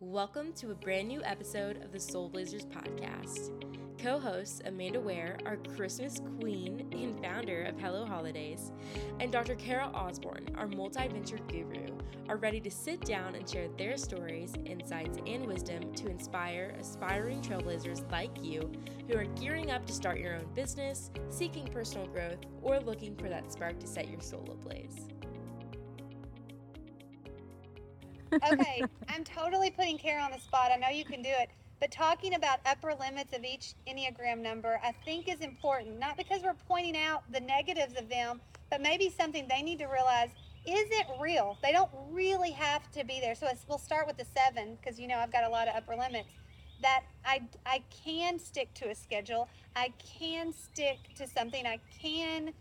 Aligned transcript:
Welcome 0.00 0.52
to 0.56 0.72
a 0.72 0.74
brand 0.74 1.08
new 1.08 1.22
episode 1.24 1.82
of 1.82 1.90
the 1.90 1.98
Soul 1.98 2.28
Blazers 2.28 2.66
podcast. 2.66 3.50
Co 3.98 4.18
hosts 4.20 4.60
Amanda 4.66 5.00
Ware, 5.00 5.38
our 5.46 5.56
Christmas 5.74 6.20
queen 6.38 6.86
and 6.92 7.18
founder 7.24 7.62
of 7.62 7.80
Hello 7.80 8.04
Holidays, 8.04 8.72
and 9.20 9.32
Dr. 9.32 9.54
Kara 9.54 9.86
Osborne, 9.94 10.54
our 10.58 10.66
multi 10.66 11.08
venture 11.08 11.38
guru, 11.48 11.86
are 12.28 12.36
ready 12.36 12.60
to 12.60 12.70
sit 12.70 13.00
down 13.06 13.36
and 13.36 13.48
share 13.48 13.68
their 13.78 13.96
stories, 13.96 14.52
insights, 14.66 15.16
and 15.26 15.46
wisdom 15.46 15.94
to 15.94 16.10
inspire 16.10 16.76
aspiring 16.78 17.40
trailblazers 17.40 18.08
like 18.12 18.36
you 18.44 18.70
who 19.08 19.16
are 19.16 19.24
gearing 19.24 19.70
up 19.70 19.86
to 19.86 19.94
start 19.94 20.18
your 20.18 20.34
own 20.34 20.46
business, 20.54 21.10
seeking 21.30 21.66
personal 21.68 22.06
growth, 22.08 22.40
or 22.60 22.80
looking 22.80 23.16
for 23.16 23.30
that 23.30 23.50
spark 23.50 23.80
to 23.80 23.86
set 23.86 24.10
your 24.10 24.20
soul 24.20 24.46
ablaze. 24.52 25.08
Okay, 28.52 28.82
I'm 29.08 29.24
totally 29.24 29.70
putting 29.70 29.98
Kara 29.98 30.22
on 30.22 30.30
the 30.30 30.38
spot. 30.38 30.70
I 30.72 30.76
know 30.76 30.88
you 30.88 31.04
can 31.04 31.22
do 31.22 31.30
it. 31.30 31.50
But 31.78 31.90
talking 31.90 32.34
about 32.34 32.60
upper 32.64 32.94
limits 32.94 33.36
of 33.36 33.44
each 33.44 33.74
Enneagram 33.86 34.38
number, 34.38 34.80
I 34.82 34.92
think 35.04 35.28
is 35.28 35.40
important, 35.40 35.98
not 35.98 36.16
because 36.16 36.42
we're 36.42 36.54
pointing 36.66 36.96
out 36.96 37.30
the 37.32 37.40
negatives 37.40 37.98
of 37.98 38.08
them, 38.08 38.40
but 38.70 38.80
maybe 38.80 39.10
something 39.10 39.46
they 39.48 39.60
need 39.60 39.78
to 39.80 39.86
realize 39.86 40.30
isn't 40.66 41.20
real. 41.20 41.58
They 41.62 41.72
don't 41.72 41.90
really 42.10 42.50
have 42.52 42.90
to 42.92 43.04
be 43.04 43.20
there. 43.20 43.34
So 43.34 43.46
we'll 43.68 43.78
start 43.78 44.06
with 44.06 44.16
the 44.16 44.24
seven, 44.36 44.76
because 44.80 44.98
you 44.98 45.06
know 45.06 45.18
I've 45.18 45.30
got 45.30 45.44
a 45.44 45.48
lot 45.48 45.68
of 45.68 45.76
upper 45.76 45.96
limits. 45.96 46.30
That 46.82 47.04
I, 47.24 47.42
I 47.64 47.82
can 48.04 48.38
stick 48.38 48.72
to 48.74 48.88
a 48.88 48.94
schedule. 48.94 49.48
I 49.76 49.92
can 50.18 50.52
stick 50.52 50.98
to 51.16 51.28
something. 51.28 51.66
I 51.66 51.78
can, 52.00 52.52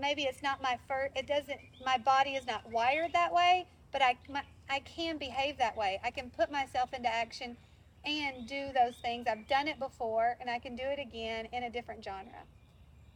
maybe 0.00 0.22
it's 0.22 0.42
not 0.42 0.62
my 0.62 0.78
first, 0.86 1.12
it 1.16 1.26
doesn't, 1.26 1.58
my 1.84 1.98
body 1.98 2.30
is 2.30 2.46
not 2.46 2.70
wired 2.70 3.12
that 3.12 3.32
way, 3.32 3.66
but 3.92 4.00
I, 4.00 4.16
my, 4.28 4.42
I 4.70 4.78
can 4.80 5.18
behave 5.18 5.58
that 5.58 5.76
way. 5.76 6.00
I 6.04 6.12
can 6.12 6.30
put 6.30 6.52
myself 6.52 6.94
into 6.94 7.12
action 7.12 7.56
and 8.04 8.46
do 8.46 8.68
those 8.72 8.94
things. 9.02 9.26
I've 9.28 9.48
done 9.48 9.66
it 9.66 9.80
before 9.80 10.36
and 10.40 10.48
I 10.48 10.60
can 10.60 10.76
do 10.76 10.84
it 10.84 11.00
again 11.00 11.48
in 11.52 11.64
a 11.64 11.70
different 11.70 12.04
genre. 12.04 12.44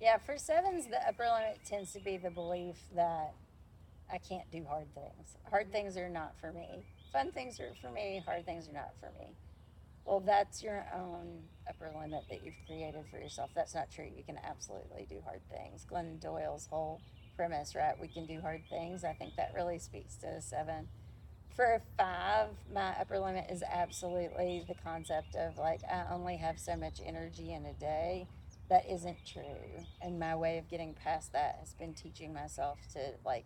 Yeah, 0.00 0.18
for 0.18 0.36
sevens, 0.36 0.88
the 0.88 1.00
upper 1.06 1.24
limit 1.32 1.60
tends 1.64 1.92
to 1.92 2.00
be 2.00 2.16
the 2.16 2.30
belief 2.30 2.76
that 2.96 3.34
I 4.12 4.18
can't 4.18 4.50
do 4.50 4.64
hard 4.68 4.92
things. 4.94 5.36
Hard 5.48 5.70
things 5.70 5.96
are 5.96 6.08
not 6.08 6.34
for 6.40 6.52
me. 6.52 6.84
Fun 7.12 7.30
things 7.30 7.60
are 7.60 7.72
for 7.80 7.90
me, 7.90 8.20
hard 8.26 8.44
things 8.44 8.68
are 8.68 8.72
not 8.72 8.90
for 8.98 9.12
me. 9.18 9.28
Well, 10.04 10.20
that's 10.20 10.60
your 10.60 10.84
own 10.92 11.44
upper 11.68 11.90
limit 11.98 12.24
that 12.28 12.44
you've 12.44 12.54
created 12.66 13.04
for 13.10 13.18
yourself. 13.18 13.50
That's 13.54 13.74
not 13.74 13.90
true. 13.92 14.08
You 14.14 14.24
can 14.24 14.38
absolutely 14.44 15.06
do 15.08 15.22
hard 15.24 15.40
things. 15.48 15.86
Glennon 15.90 16.20
Doyle's 16.20 16.66
whole 16.66 17.00
premise, 17.36 17.74
right? 17.74 17.98
We 17.98 18.08
can 18.08 18.26
do 18.26 18.40
hard 18.40 18.62
things. 18.68 19.04
I 19.04 19.14
think 19.14 19.36
that 19.36 19.52
really 19.54 19.78
speaks 19.78 20.16
to 20.16 20.26
a 20.26 20.42
seven 20.42 20.88
for 21.56 21.80
five, 21.96 22.48
my 22.72 22.90
upper 23.00 23.18
limit 23.18 23.46
is 23.50 23.62
absolutely 23.62 24.64
the 24.66 24.74
concept 24.74 25.36
of 25.36 25.56
like 25.56 25.80
I 25.90 26.04
only 26.12 26.36
have 26.36 26.58
so 26.58 26.76
much 26.76 27.00
energy 27.04 27.52
in 27.52 27.64
a 27.66 27.72
day. 27.74 28.26
That 28.70 28.84
isn't 28.90 29.18
true. 29.26 29.84
And 30.02 30.18
my 30.18 30.34
way 30.34 30.58
of 30.58 30.68
getting 30.68 30.94
past 30.94 31.32
that 31.32 31.56
has 31.60 31.74
been 31.74 31.94
teaching 31.94 32.32
myself 32.32 32.78
to 32.94 33.00
like 33.24 33.44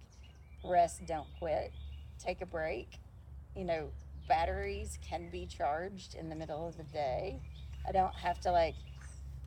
rest, 0.64 1.06
don't 1.06 1.26
quit, 1.38 1.72
take 2.18 2.40
a 2.40 2.46
break. 2.46 2.98
You 3.54 3.64
know, 3.64 3.90
batteries 4.28 4.98
can 5.06 5.28
be 5.30 5.46
charged 5.46 6.14
in 6.14 6.28
the 6.28 6.36
middle 6.36 6.66
of 6.66 6.76
the 6.76 6.84
day. 6.84 7.40
I 7.86 7.92
don't 7.92 8.14
have 8.14 8.40
to 8.42 8.52
like 8.52 8.74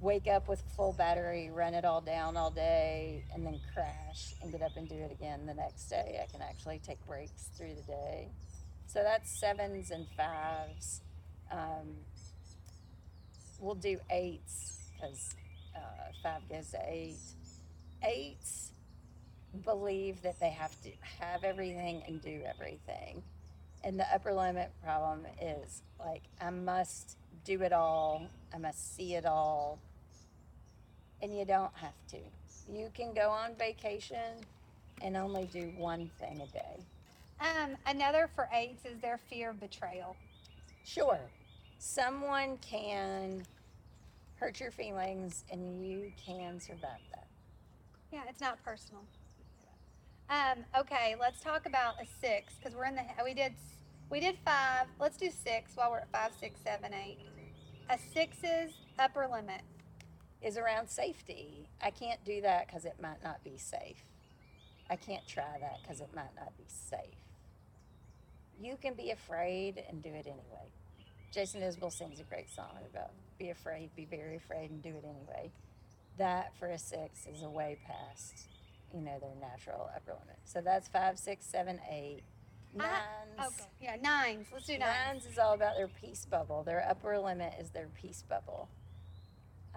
wake 0.01 0.27
up 0.27 0.47
with 0.47 0.61
full 0.75 0.93
battery, 0.93 1.49
run 1.51 1.73
it 1.73 1.85
all 1.85 2.01
down 2.01 2.35
all 2.35 2.49
day, 2.49 3.23
and 3.33 3.45
then 3.45 3.59
crash 3.73 4.33
and 4.41 4.51
get 4.51 4.61
up 4.61 4.71
and 4.75 4.89
do 4.89 4.95
it 4.95 5.11
again 5.11 5.45
the 5.45 5.53
next 5.53 5.89
day. 5.89 6.19
I 6.21 6.31
can 6.31 6.41
actually 6.41 6.79
take 6.79 7.05
breaks 7.05 7.49
through 7.55 7.75
the 7.75 7.83
day. 7.83 8.29
So 8.91 9.03
that's 9.03 9.31
sevens 9.31 9.89
and 9.91 10.05
fives. 10.17 10.99
Um, 11.49 11.95
we'll 13.61 13.75
do 13.75 13.97
eights 14.09 14.89
because 14.93 15.33
uh, 15.73 16.11
five 16.21 16.41
goes 16.49 16.71
to 16.71 16.79
eight. 16.89 17.15
Eights 18.03 18.73
believe 19.63 20.21
that 20.23 20.41
they 20.41 20.49
have 20.49 20.75
to 20.81 20.89
have 21.21 21.45
everything 21.45 22.03
and 22.05 22.21
do 22.21 22.41
everything. 22.45 23.23
And 23.85 23.97
the 23.97 24.13
upper 24.13 24.33
limit 24.33 24.71
problem 24.83 25.25
is 25.41 25.83
like, 25.97 26.23
I 26.41 26.49
must 26.49 27.15
do 27.45 27.61
it 27.61 27.71
all, 27.71 28.27
I 28.53 28.57
must 28.57 28.97
see 28.97 29.15
it 29.15 29.25
all. 29.25 29.79
And 31.21 31.33
you 31.37 31.45
don't 31.45 31.73
have 31.75 31.95
to. 32.09 32.17
You 32.69 32.89
can 32.93 33.13
go 33.13 33.29
on 33.29 33.55
vacation 33.55 34.43
and 35.01 35.15
only 35.15 35.45
do 35.45 35.71
one 35.77 36.11
thing 36.19 36.41
a 36.41 36.47
day. 36.47 36.83
Um, 37.41 37.75
another 37.87 38.29
for 38.35 38.47
eights 38.53 38.85
is 38.85 38.99
their 38.99 39.19
fear 39.29 39.49
of 39.49 39.59
betrayal. 39.59 40.15
Sure. 40.85 41.19
Someone 41.79 42.57
can 42.57 43.43
hurt 44.35 44.59
your 44.59 44.69
feelings 44.69 45.43
and 45.51 45.83
you 45.83 46.11
can 46.23 46.59
survive 46.59 47.01
that. 47.11 47.25
Yeah, 48.11 48.21
it's 48.29 48.41
not 48.41 48.63
personal. 48.63 49.01
Um, 50.29 50.63
okay, 50.79 51.15
let's 51.19 51.41
talk 51.41 51.65
about 51.65 51.95
a 52.01 52.05
six 52.21 52.53
because 52.53 52.75
we're 52.75 52.85
in 52.85 52.95
the 52.95 53.03
we 53.23 53.33
did 53.33 53.53
we 54.11 54.19
did 54.19 54.37
five. 54.45 54.85
Let's 54.99 55.17
do 55.17 55.29
six 55.31 55.71
while 55.75 55.91
we're 55.91 55.99
at 55.99 56.11
five, 56.11 56.31
six, 56.39 56.59
seven, 56.63 56.93
eight. 56.93 57.17
A 57.89 57.97
six's 58.13 58.71
upper 58.99 59.27
limit 59.27 59.61
is 60.41 60.57
around 60.57 60.89
safety. 60.89 61.67
I 61.81 61.89
can't 61.89 62.23
do 62.23 62.41
that 62.41 62.67
because 62.67 62.85
it 62.85 62.95
might 63.01 63.23
not 63.23 63.43
be 63.43 63.57
safe. 63.57 64.05
I 64.89 64.95
can't 64.95 65.25
try 65.27 65.57
that 65.59 65.79
because 65.81 66.01
it 66.01 66.09
might 66.13 66.35
not 66.37 66.55
be 66.57 66.65
safe 66.67 67.21
you 68.61 68.77
can 68.81 68.93
be 68.93 69.11
afraid 69.11 69.83
and 69.89 70.01
do 70.03 70.09
it 70.09 70.25
anyway. 70.25 70.71
Jason 71.31 71.61
Isbell 71.61 71.91
sings 71.91 72.19
a 72.19 72.23
great 72.23 72.49
song 72.49 72.77
about 72.93 73.11
be 73.39 73.49
afraid, 73.49 73.89
be 73.95 74.05
very 74.05 74.35
afraid, 74.35 74.69
and 74.69 74.83
do 74.83 74.89
it 74.89 75.03
anyway. 75.03 75.51
That 76.17 76.55
for 76.59 76.67
a 76.67 76.77
six 76.77 77.25
is 77.25 77.41
a 77.41 77.49
way 77.49 77.77
past, 77.87 78.47
you 78.93 79.01
know, 79.01 79.17
their 79.19 79.35
natural 79.39 79.89
upper 79.95 80.11
limit. 80.11 80.37
So 80.43 80.61
that's 80.61 80.87
five, 80.87 81.17
six, 81.17 81.45
seven, 81.45 81.79
eight. 81.89 82.21
Nines. 82.73 82.91
Uh, 83.37 83.47
okay. 83.47 83.69
Yeah, 83.81 83.95
nines. 84.01 84.47
Let's 84.51 84.67
do 84.67 84.77
nines. 84.77 85.23
Nines 85.23 85.25
is 85.25 85.39
all 85.39 85.53
about 85.53 85.75
their 85.75 85.87
peace 85.87 86.25
bubble. 86.29 86.63
Their 86.63 86.85
upper 86.87 87.17
limit 87.17 87.53
is 87.59 87.69
their 87.71 87.87
peace 87.99 88.23
bubble. 88.29 88.69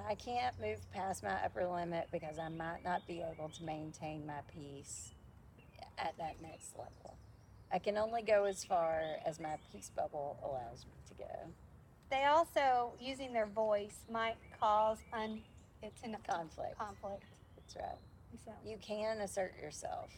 I 0.09 0.16
can't 0.16 0.61
move 0.61 0.78
past 0.93 1.22
my 1.22 1.34
upper 1.45 1.66
limit 1.66 2.09
because 2.12 2.39
I 2.39 2.49
might 2.49 2.84
not 2.84 3.06
be 3.06 3.22
able 3.22 3.49
to 3.49 3.65
maintain 3.65 4.27
my 4.27 4.41
peace 4.53 5.12
at 5.99 6.16
that 6.19 6.43
next 6.43 6.77
level. 6.77 7.16
I 7.75 7.81
can 7.81 7.99
only 7.99 8.23
go 8.23 8.45
as 8.45 8.65
far 8.65 9.03
as 9.27 9.41
my 9.41 9.57
peace 9.73 9.91
bubble 9.97 10.39
allows 10.45 10.87
me 10.87 10.93
to 11.09 11.15
go. 11.15 11.51
They 12.09 12.25
also, 12.25 12.93
using 13.01 13.33
their 13.33 13.47
voice, 13.47 14.05
might 14.09 14.37
cause 14.61 14.99
un, 15.12 15.41
it's 15.83 16.01
in 16.05 16.17
conflict. 16.25 16.79
Conflict. 16.79 17.25
That's 17.57 17.75
right. 17.75 17.99
So. 18.45 18.53
You 18.65 18.77
can 18.81 19.21
assert 19.23 19.55
yourself. 19.61 20.11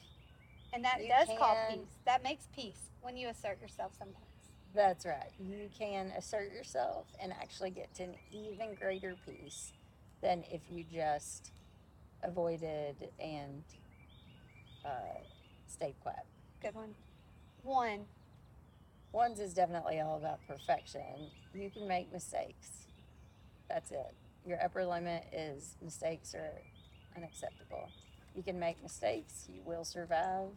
And 0.74 0.84
that 0.84 1.02
you 1.02 1.08
does 1.08 1.28
can, 1.28 1.38
call 1.38 1.56
peace. 1.70 1.78
That 2.04 2.22
makes 2.22 2.46
peace 2.54 2.90
when 3.00 3.16
you 3.16 3.28
assert 3.28 3.58
yourself 3.62 3.92
sometimes. 3.98 4.26
That's 4.74 5.06
right. 5.06 5.30
You 5.40 5.70
can 5.78 6.12
assert 6.18 6.52
yourself 6.52 7.06
and 7.22 7.32
actually 7.32 7.70
get 7.70 7.94
to 7.94 8.02
an 8.02 8.14
even 8.32 8.74
greater 8.74 9.14
peace 9.24 9.72
than 10.20 10.44
if 10.52 10.60
you 10.70 10.84
just 10.92 11.52
avoided 12.22 12.96
and 13.18 13.62
uh, 14.84 14.88
stayed 15.68 15.94
quiet. 16.02 16.26
Good 16.60 16.74
one. 16.74 16.94
One. 17.66 18.04
One's 19.10 19.40
is 19.40 19.52
definitely 19.52 19.98
all 19.98 20.18
about 20.18 20.38
perfection. 20.46 21.02
You 21.52 21.68
can 21.68 21.88
make 21.88 22.12
mistakes. 22.12 22.86
That's 23.68 23.90
it. 23.90 24.14
Your 24.46 24.62
upper 24.62 24.86
limit 24.86 25.24
is 25.32 25.74
mistakes 25.82 26.32
are 26.36 26.62
unacceptable. 27.16 27.88
You 28.36 28.44
can 28.44 28.60
make 28.60 28.80
mistakes, 28.84 29.48
you 29.52 29.62
will 29.64 29.84
survive, 29.84 30.50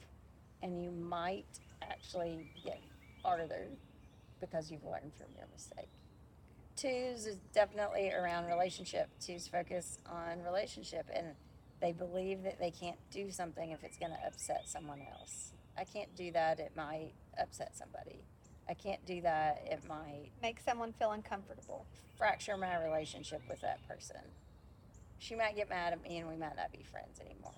and 0.61 0.83
you 0.83 0.91
might 0.91 1.47
actually 1.81 2.51
get 2.63 2.79
farther 3.23 3.69
because 4.39 4.69
you've 4.69 4.83
learned 4.83 5.11
from 5.17 5.33
your 5.35 5.47
mistake. 5.51 5.89
Twos 6.75 7.25
is 7.25 7.37
definitely 7.55 8.11
around 8.11 8.45
relationship. 8.45 9.09
Twos 9.19 9.47
focus 9.47 9.97
on 10.05 10.43
relationship 10.43 11.07
and 11.11 11.29
they 11.81 11.91
believe 11.91 12.43
that 12.43 12.59
they 12.59 12.69
can't 12.69 12.99
do 13.09 13.31
something 13.31 13.71
if 13.71 13.83
it's 13.83 13.97
going 13.97 14.11
to 14.11 14.27
upset 14.27 14.61
someone 14.67 15.01
else. 15.19 15.53
I 15.79 15.85
can't 15.85 16.13
do 16.15 16.31
that. 16.33 16.59
It 16.59 16.73
might 16.75 17.13
upset 17.39 17.75
somebody. 17.75 18.19
I 18.67 18.73
can't 18.73 19.03
do 19.05 19.21
that. 19.21 19.63
It 19.65 19.81
might 19.87 20.29
make 20.41 20.59
someone 20.59 20.91
feel 20.91 21.11
uncomfortable, 21.11 21.85
fracture 22.17 22.57
my 22.57 22.83
relationship 22.83 23.41
with 23.49 23.61
that 23.61 23.79
person. 23.87 24.21
She 25.19 25.35
might 25.35 25.55
get 25.55 25.69
mad 25.69 25.93
at 25.93 26.03
me 26.03 26.17
and 26.17 26.27
we 26.27 26.35
might 26.35 26.57
not 26.57 26.71
be 26.71 26.83
friends 26.91 27.19
anymore. 27.19 27.53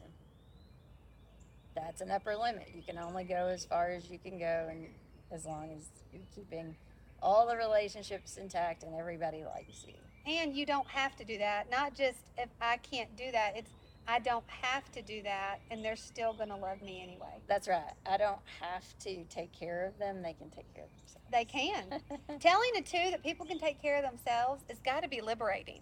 That's 1.75 2.01
an 2.01 2.11
upper 2.11 2.35
limit. 2.35 2.69
You 2.75 2.83
can 2.83 2.97
only 2.97 3.23
go 3.23 3.47
as 3.47 3.65
far 3.65 3.89
as 3.89 4.09
you 4.09 4.19
can 4.19 4.37
go, 4.37 4.67
and 4.69 4.87
as 5.31 5.45
long 5.45 5.69
as 5.75 5.87
you're 6.11 6.21
keeping 6.35 6.75
all 7.21 7.47
the 7.47 7.55
relationships 7.55 8.37
intact 8.37 8.83
and 8.83 8.93
everybody 8.93 9.43
likes 9.43 9.85
you. 9.87 9.93
And 10.25 10.53
you 10.55 10.65
don't 10.65 10.87
have 10.87 11.15
to 11.15 11.23
do 11.23 11.37
that. 11.37 11.69
Not 11.71 11.95
just 11.95 12.19
if 12.37 12.49
I 12.61 12.77
can't 12.77 13.15
do 13.15 13.31
that, 13.31 13.53
it's 13.55 13.71
I 14.07 14.19
don't 14.19 14.43
have 14.47 14.91
to 14.93 15.01
do 15.01 15.21
that, 15.23 15.59
and 15.69 15.83
they're 15.85 15.95
still 15.95 16.33
going 16.33 16.49
to 16.49 16.55
love 16.55 16.81
me 16.81 17.01
anyway. 17.01 17.39
That's 17.47 17.67
right. 17.67 17.93
I 18.05 18.17
don't 18.17 18.39
have 18.59 18.83
to 19.01 19.23
take 19.25 19.51
care 19.53 19.85
of 19.85 19.97
them. 19.99 20.21
They 20.21 20.33
can 20.33 20.49
take 20.49 20.73
care 20.73 20.83
of 20.85 20.89
themselves. 20.97 21.27
They 21.31 21.45
can. 21.45 22.39
Telling 22.39 22.69
the 22.75 22.81
two 22.81 23.11
that 23.11 23.23
people 23.23 23.45
can 23.45 23.59
take 23.59 23.81
care 23.81 23.97
of 23.97 24.03
themselves 24.03 24.63
has 24.69 24.79
got 24.79 25.03
to 25.03 25.09
be 25.09 25.21
liberating. 25.21 25.81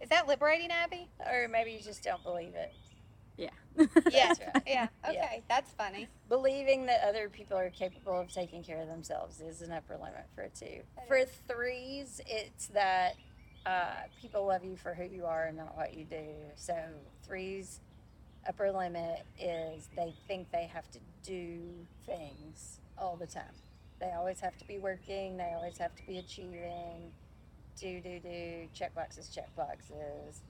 Is 0.00 0.08
that 0.08 0.26
liberating, 0.26 0.70
Abby? 0.70 1.08
or 1.30 1.46
maybe 1.48 1.70
you 1.72 1.80
just 1.80 2.02
don't 2.02 2.22
believe 2.24 2.54
it. 2.54 2.72
Yeah. 3.36 3.50
Yeah. 4.10 4.28
That's 4.28 4.40
right. 4.40 4.62
Yeah. 4.66 4.88
Okay. 5.08 5.42
That's 5.48 5.70
funny. 5.72 6.08
Believing 6.28 6.86
that 6.86 7.02
other 7.08 7.28
people 7.28 7.56
are 7.56 7.70
capable 7.70 8.18
of 8.20 8.32
taking 8.32 8.62
care 8.62 8.80
of 8.82 8.88
themselves 8.88 9.40
is 9.40 9.62
an 9.62 9.72
upper 9.72 9.94
limit 9.96 10.26
for 10.34 10.42
a 10.42 10.48
two. 10.50 10.80
That 10.96 11.08
For 11.08 11.16
is. 11.16 11.28
threes, 11.48 12.20
it's 12.26 12.66
that 12.68 13.14
uh, 13.66 14.06
people 14.20 14.46
love 14.46 14.64
you 14.64 14.76
for 14.76 14.94
who 14.94 15.04
you 15.04 15.24
are 15.24 15.46
and 15.46 15.56
not 15.56 15.76
what 15.76 15.94
you 15.94 16.04
do. 16.04 16.24
So 16.56 16.74
threes, 17.24 17.80
upper 18.48 18.70
limit 18.72 19.24
is 19.38 19.88
they 19.96 20.14
think 20.26 20.50
they 20.50 20.68
have 20.72 20.90
to 20.90 20.98
do 21.22 21.60
things 22.06 22.80
all 22.98 23.16
the 23.16 23.26
time. 23.26 23.54
They 24.00 24.10
always 24.12 24.40
have 24.40 24.56
to 24.58 24.66
be 24.66 24.78
working. 24.78 25.36
They 25.36 25.52
always 25.54 25.78
have 25.78 25.94
to 25.94 26.06
be 26.06 26.18
achieving. 26.18 27.12
Do 27.80 28.00
do 28.00 28.18
do. 28.18 28.68
Check 28.74 28.94
boxes. 28.94 29.28
Check 29.28 29.54
boxes. 29.56 30.42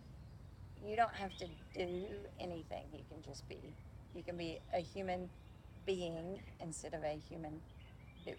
You 0.86 0.96
don't 0.96 1.14
have 1.14 1.36
to 1.38 1.46
do 1.74 1.88
anything. 2.40 2.84
You 2.92 3.04
can 3.10 3.22
just 3.24 3.48
be. 3.48 3.58
You 4.14 4.22
can 4.22 4.36
be 4.36 4.58
a 4.74 4.80
human 4.80 5.28
being 5.86 6.40
instead 6.60 6.94
of 6.94 7.02
a 7.02 7.18
human 7.28 7.60
doing. 8.24 8.38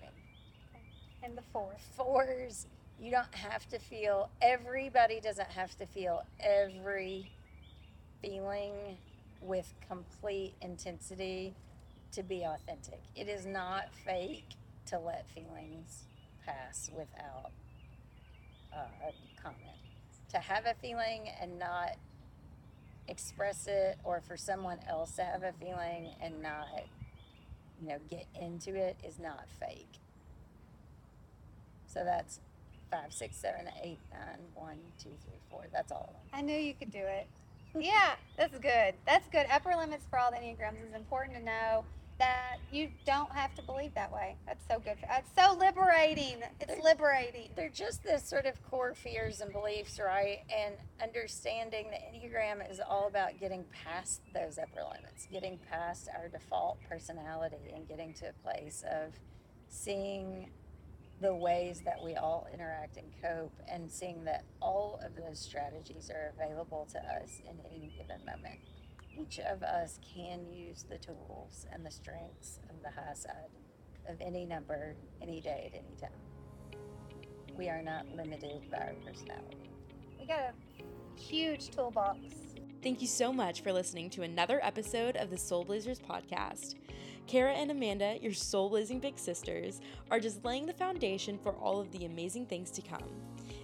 And 1.23 1.37
the 1.37 1.43
fourth. 1.53 1.81
Fours, 1.95 2.67
you 3.03 3.11
don't 3.11 3.35
have 3.35 3.67
to 3.67 3.79
feel, 3.79 4.29
everybody 4.41 5.19
doesn't 5.19 5.51
have 5.51 5.77
to 5.77 5.85
feel 5.85 6.23
every 6.39 7.29
feeling 8.21 8.71
with 9.41 9.73
complete 9.89 10.53
intensity 10.61 11.53
to 12.13 12.23
be 12.23 12.43
authentic. 12.43 13.01
It 13.13 13.27
is 13.27 13.45
not 13.45 13.93
fake 14.05 14.55
to 14.85 14.99
let 14.99 15.27
feelings 15.31 16.05
pass 16.45 16.89
without 16.97 17.51
uh, 18.73 19.11
comment. 19.41 19.59
To 20.29 20.37
have 20.37 20.65
a 20.65 20.73
feeling 20.75 21.29
and 21.41 21.59
not 21.59 21.97
express 23.09 23.67
it, 23.67 23.97
or 24.05 24.21
for 24.21 24.37
someone 24.37 24.79
else 24.87 25.17
to 25.17 25.23
have 25.23 25.43
a 25.43 25.51
feeling 25.59 26.11
and 26.21 26.41
not, 26.41 26.67
you 27.81 27.89
know, 27.89 27.97
get 28.09 28.27
into 28.39 28.75
it 28.75 28.95
is 29.05 29.19
not 29.19 29.45
fake. 29.59 29.99
So 31.85 32.05
that's 32.05 32.39
five, 32.93 33.11
six, 33.11 33.37
seven, 33.37 33.67
eight, 33.81 33.99
nine, 34.11 34.39
one, 34.53 34.77
two, 35.01 35.09
three, 35.25 35.39
four. 35.49 35.65
That's 35.73 35.91
all 35.91 36.09
of 36.09 36.13
them. 36.13 36.21
I 36.31 36.41
knew 36.41 36.57
you 36.57 36.75
could 36.75 36.91
do 36.91 36.99
it. 36.99 37.27
Yeah, 37.77 38.11
that's 38.37 38.57
good. 38.59 38.93
That's 39.07 39.27
good. 39.29 39.47
Upper 39.51 39.75
limits 39.75 40.05
for 40.09 40.19
all 40.19 40.29
the 40.29 40.37
Enneagrams 40.37 40.87
is 40.87 40.93
important 40.95 41.37
to 41.37 41.43
know 41.43 41.85
that 42.19 42.57
you 42.71 42.89
don't 43.07 43.31
have 43.31 43.55
to 43.55 43.63
believe 43.63 43.95
that 43.95 44.13
way. 44.13 44.35
That's 44.45 44.63
so 44.69 44.77
good. 44.77 44.99
For, 44.99 45.07
it's 45.17 45.31
so 45.35 45.57
liberating. 45.57 46.43
It's 46.61 46.83
liberating. 46.83 47.49
They're 47.55 47.69
just 47.69 48.03
the 48.03 48.19
sort 48.19 48.45
of 48.45 48.61
core 48.69 48.93
fears 48.93 49.41
and 49.41 49.51
beliefs, 49.51 49.99
right? 49.99 50.41
And 50.55 50.75
understanding 51.01 51.87
the 51.89 51.97
Enneagram 51.97 52.69
is 52.69 52.79
all 52.79 53.07
about 53.07 53.39
getting 53.39 53.65
past 53.83 54.21
those 54.35 54.59
upper 54.59 54.83
limits, 54.83 55.27
getting 55.31 55.57
past 55.71 56.09
our 56.15 56.27
default 56.27 56.77
personality, 56.87 57.73
and 57.75 57.87
getting 57.87 58.13
to 58.13 58.29
a 58.29 58.33
place 58.47 58.83
of 58.91 59.13
seeing 59.69 60.51
the 61.23 61.33
ways 61.33 61.81
that 61.85 62.03
we 62.03 62.15
all 62.15 62.47
interact 62.53 62.97
and 62.97 63.07
cope, 63.21 63.53
and 63.67 63.91
seeing 63.91 64.23
that 64.25 64.43
all 64.61 64.99
of 65.03 65.15
those 65.15 65.39
strategies 65.39 66.11
are 66.11 66.33
available 66.37 66.87
to 66.91 66.99
us 66.99 67.41
in 67.49 67.57
any 67.71 67.91
given 67.97 68.23
moment. 68.25 68.59
Each 69.19 69.39
of 69.39 69.63
us 69.63 69.99
can 70.15 70.45
use 70.51 70.85
the 70.87 70.97
tools 70.97 71.65
and 71.71 71.83
the 71.83 71.91
strengths 71.91 72.59
of 72.69 72.81
the 72.83 72.89
high 72.89 73.15
side 73.15 73.49
of 74.07 74.21
any 74.21 74.45
number, 74.45 74.95
any 75.21 75.41
day, 75.41 75.71
at 75.73 75.79
any 75.79 75.95
time 75.99 76.19
we 77.57 77.69
are 77.69 77.81
not 77.81 78.05
limited 78.15 78.69
by 78.71 78.77
our 78.77 78.95
personality. 79.05 79.69
We 80.19 80.25
got 80.25 80.39
a 80.39 81.19
huge 81.19 81.71
toolbox. 81.71 82.19
Thank 82.81 83.01
you 83.01 83.07
so 83.07 83.31
much 83.31 83.61
for 83.61 83.71
listening 83.71 84.09
to 84.11 84.23
another 84.23 84.59
episode 84.63 85.15
of 85.17 85.29
the 85.29 85.37
Soul 85.37 85.63
Blazers 85.63 85.99
podcast. 85.99 86.75
Kara 87.27 87.53
and 87.53 87.71
Amanda, 87.71 88.17
your 88.21 88.33
soul 88.33 88.69
blazing 88.69 88.99
big 88.99 89.17
sisters, 89.17 89.81
are 90.11 90.19
just 90.19 90.43
laying 90.43 90.65
the 90.65 90.73
foundation 90.73 91.37
for 91.37 91.53
all 91.53 91.79
of 91.79 91.91
the 91.91 92.05
amazing 92.05 92.45
things 92.45 92.69
to 92.71 92.81
come. 92.81 93.09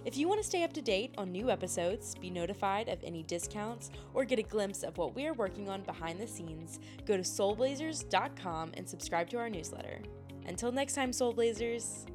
If 0.04 0.16
you 0.16 0.28
want 0.28 0.40
to 0.40 0.46
stay 0.46 0.62
up 0.62 0.72
to 0.74 0.82
date 0.82 1.14
on 1.18 1.30
new 1.30 1.50
episodes, 1.50 2.14
be 2.14 2.30
notified 2.30 2.88
of 2.88 3.04
any 3.04 3.22
discounts, 3.22 3.90
or 4.14 4.24
get 4.24 4.38
a 4.38 4.42
glimpse 4.42 4.82
of 4.82 4.96
what 4.96 5.14
we 5.14 5.26
are 5.26 5.34
working 5.34 5.68
on 5.68 5.82
behind 5.82 6.18
the 6.18 6.26
scenes, 6.26 6.80
go 7.06 7.16
to 7.16 7.22
soulblazers.com 7.22 8.72
and 8.74 8.88
subscribe 8.88 9.28
to 9.28 9.36
our 9.36 9.50
newsletter. 9.50 10.00
Until 10.46 10.72
next 10.72 10.94
time, 10.94 11.12
Soul 11.12 11.34
Blazers! 11.34 12.06